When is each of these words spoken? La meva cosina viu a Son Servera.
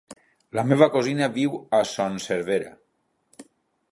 La 0.59 0.63
meva 0.69 0.87
cosina 0.95 1.27
viu 1.35 1.59
a 1.79 1.83
Son 1.91 2.17
Servera. 2.25 2.75